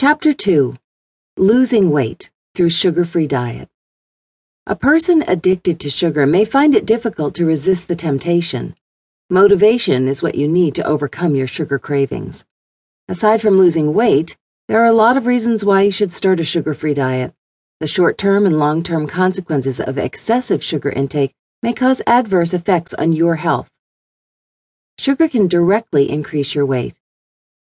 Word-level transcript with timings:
Chapter 0.00 0.32
2 0.32 0.78
Losing 1.36 1.90
Weight 1.90 2.30
Through 2.54 2.70
Sugar 2.70 3.04
Free 3.04 3.26
Diet. 3.26 3.68
A 4.66 4.74
person 4.74 5.22
addicted 5.28 5.78
to 5.78 5.90
sugar 5.90 6.26
may 6.26 6.46
find 6.46 6.74
it 6.74 6.86
difficult 6.86 7.34
to 7.34 7.44
resist 7.44 7.86
the 7.86 7.94
temptation. 7.94 8.74
Motivation 9.28 10.08
is 10.08 10.22
what 10.22 10.36
you 10.36 10.48
need 10.48 10.74
to 10.76 10.86
overcome 10.86 11.34
your 11.34 11.46
sugar 11.46 11.78
cravings. 11.78 12.46
Aside 13.08 13.42
from 13.42 13.58
losing 13.58 13.92
weight, 13.92 14.38
there 14.68 14.80
are 14.80 14.86
a 14.86 14.92
lot 14.92 15.18
of 15.18 15.26
reasons 15.26 15.66
why 15.66 15.82
you 15.82 15.90
should 15.90 16.14
start 16.14 16.40
a 16.40 16.44
sugar 16.44 16.72
free 16.72 16.94
diet. 16.94 17.34
The 17.80 17.86
short 17.86 18.16
term 18.16 18.46
and 18.46 18.58
long 18.58 18.82
term 18.82 19.06
consequences 19.06 19.80
of 19.80 19.98
excessive 19.98 20.64
sugar 20.64 20.88
intake 20.88 21.34
may 21.62 21.74
cause 21.74 22.00
adverse 22.06 22.54
effects 22.54 22.94
on 22.94 23.12
your 23.12 23.36
health. 23.36 23.68
Sugar 24.96 25.28
can 25.28 25.46
directly 25.46 26.08
increase 26.08 26.54
your 26.54 26.64
weight. 26.64 26.94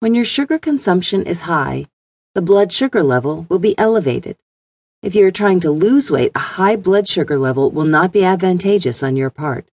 When 0.00 0.14
your 0.14 0.26
sugar 0.26 0.58
consumption 0.58 1.22
is 1.22 1.40
high, 1.42 1.86
the 2.32 2.42
blood 2.42 2.72
sugar 2.72 3.02
level 3.02 3.44
will 3.48 3.58
be 3.58 3.76
elevated. 3.76 4.36
If 5.02 5.16
you 5.16 5.26
are 5.26 5.32
trying 5.32 5.58
to 5.60 5.70
lose 5.70 6.12
weight, 6.12 6.30
a 6.36 6.38
high 6.60 6.76
blood 6.76 7.08
sugar 7.08 7.36
level 7.36 7.72
will 7.72 7.84
not 7.84 8.12
be 8.12 8.24
advantageous 8.24 9.02
on 9.02 9.16
your 9.16 9.30
part. 9.30 9.66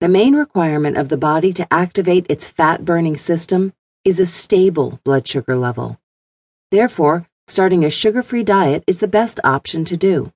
The 0.00 0.08
main 0.08 0.34
requirement 0.34 0.96
of 0.96 1.10
the 1.10 1.18
body 1.18 1.52
to 1.52 1.70
activate 1.70 2.24
its 2.30 2.46
fat 2.46 2.86
burning 2.86 3.18
system 3.18 3.74
is 4.06 4.18
a 4.18 4.24
stable 4.24 5.00
blood 5.04 5.28
sugar 5.28 5.54
level. 5.54 6.00
Therefore, 6.70 7.26
starting 7.46 7.84
a 7.84 7.90
sugar 7.90 8.22
free 8.22 8.44
diet 8.44 8.82
is 8.86 8.98
the 8.98 9.08
best 9.08 9.38
option 9.44 9.84
to 9.84 9.98
do. 9.98 10.32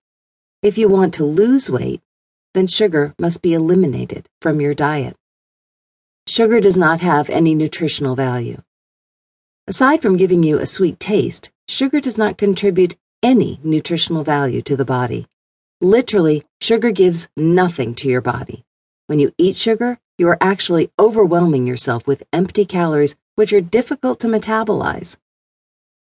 If 0.62 0.76
you 0.76 0.88
want 0.88 1.14
to 1.14 1.24
lose 1.24 1.70
weight, 1.70 2.02
then 2.52 2.66
sugar 2.66 3.14
must 3.18 3.40
be 3.40 3.54
eliminated 3.54 4.28
from 4.42 4.60
your 4.60 4.74
diet. 4.74 5.16
Sugar 6.26 6.60
does 6.60 6.76
not 6.76 7.00
have 7.00 7.30
any 7.30 7.54
nutritional 7.54 8.14
value. 8.14 8.60
Aside 9.66 10.02
from 10.02 10.16
giving 10.16 10.42
you 10.42 10.58
a 10.58 10.66
sweet 10.66 11.00
taste, 11.00 11.50
sugar 11.68 12.00
does 12.00 12.18
not 12.18 12.38
contribute 12.38 12.96
any 13.22 13.58
nutritional 13.62 14.22
value 14.22 14.60
to 14.62 14.76
the 14.76 14.84
body. 14.84 15.26
Literally, 15.80 16.44
sugar 16.60 16.90
gives 16.90 17.28
nothing 17.36 17.94
to 17.96 18.08
your 18.08 18.20
body. 18.20 18.64
When 19.06 19.18
you 19.18 19.32
eat 19.38 19.56
sugar, 19.56 19.98
you 20.18 20.28
are 20.28 20.38
actually 20.40 20.90
overwhelming 20.98 21.66
yourself 21.66 22.06
with 22.06 22.22
empty 22.32 22.64
calories 22.64 23.16
which 23.36 23.52
are 23.52 23.60
difficult 23.60 24.20
to 24.20 24.28
metabolize. 24.28 25.16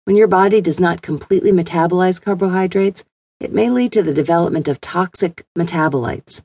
When 0.03 0.15
your 0.15 0.27
body 0.27 0.59
does 0.59 0.79
not 0.79 1.01
completely 1.01 1.51
metabolize 1.51 2.21
carbohydrates, 2.21 3.05
it 3.39 3.53
may 3.53 3.69
lead 3.69 3.91
to 3.93 4.03
the 4.03 4.13
development 4.13 4.67
of 4.67 4.81
toxic 4.81 5.45
metabolites 5.57 6.43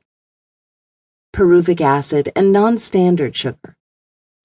pyruvic 1.33 1.79
acid, 1.79 2.31
and 2.35 2.51
non-standard 2.51 3.35
sugar. 3.35 3.75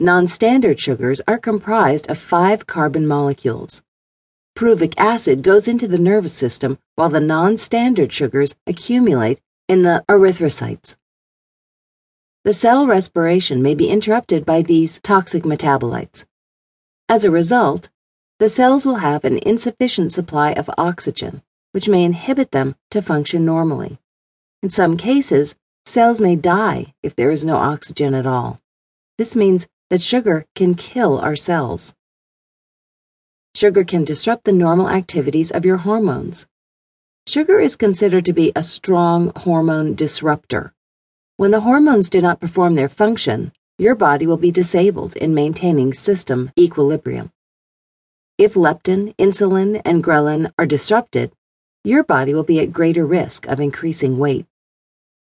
Non-standard 0.00 0.80
sugars 0.80 1.20
are 1.26 1.38
comprised 1.38 2.10
of 2.10 2.18
five 2.18 2.66
carbon 2.66 3.06
molecules. 3.06 3.82
Pyruvic 4.56 4.94
acid 4.96 5.42
goes 5.42 5.66
into 5.68 5.88
the 5.88 5.98
nervous 5.98 6.32
system 6.32 6.78
while 6.94 7.08
the 7.08 7.20
non-standard 7.20 8.12
sugars 8.12 8.54
accumulate 8.66 9.40
in 9.68 9.82
the 9.82 10.04
erythrocytes. 10.08 10.96
The 12.44 12.52
cell 12.52 12.86
respiration 12.86 13.62
may 13.62 13.74
be 13.74 13.88
interrupted 13.88 14.44
by 14.44 14.62
these 14.62 15.00
toxic 15.00 15.44
metabolites. 15.44 16.24
As 17.08 17.24
a 17.24 17.30
result, 17.30 17.88
the 18.38 18.48
cells 18.48 18.84
will 18.84 18.96
have 18.96 19.24
an 19.24 19.38
insufficient 19.38 20.12
supply 20.12 20.52
of 20.52 20.70
oxygen, 20.76 21.42
which 21.72 21.88
may 21.88 22.04
inhibit 22.04 22.50
them 22.50 22.76
to 22.90 23.00
function 23.00 23.44
normally. 23.44 23.98
In 24.62 24.70
some 24.70 24.96
cases, 24.96 25.54
Cells 25.86 26.18
may 26.18 26.34
die 26.34 26.94
if 27.02 27.14
there 27.14 27.30
is 27.30 27.44
no 27.44 27.56
oxygen 27.56 28.14
at 28.14 28.26
all. 28.26 28.60
This 29.18 29.36
means 29.36 29.68
that 29.90 30.02
sugar 30.02 30.46
can 30.54 30.74
kill 30.74 31.18
our 31.18 31.36
cells. 31.36 31.94
Sugar 33.54 33.84
can 33.84 34.04
disrupt 34.04 34.44
the 34.44 34.52
normal 34.52 34.88
activities 34.88 35.50
of 35.50 35.64
your 35.64 35.76
hormones. 35.78 36.46
Sugar 37.26 37.60
is 37.60 37.76
considered 37.76 38.24
to 38.26 38.32
be 38.32 38.52
a 38.56 38.62
strong 38.62 39.32
hormone 39.36 39.94
disruptor. 39.94 40.74
When 41.36 41.50
the 41.50 41.60
hormones 41.60 42.10
do 42.10 42.20
not 42.20 42.40
perform 42.40 42.74
their 42.74 42.88
function, 42.88 43.52
your 43.78 43.94
body 43.94 44.26
will 44.26 44.36
be 44.36 44.50
disabled 44.50 45.16
in 45.16 45.34
maintaining 45.34 45.94
system 45.94 46.50
equilibrium. 46.58 47.30
If 48.38 48.54
leptin, 48.54 49.14
insulin, 49.16 49.80
and 49.84 50.02
ghrelin 50.02 50.52
are 50.58 50.66
disrupted, 50.66 51.32
your 51.84 52.02
body 52.02 52.34
will 52.34 52.42
be 52.42 52.60
at 52.60 52.72
greater 52.72 53.06
risk 53.06 53.46
of 53.46 53.60
increasing 53.60 54.18
weight. 54.18 54.46